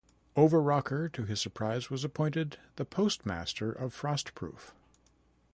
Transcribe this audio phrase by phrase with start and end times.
[0.35, 4.73] Overocker, to his surprise, was appointed the postmaster of Frostproof.